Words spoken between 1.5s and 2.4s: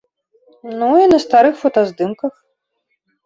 фотаздымках.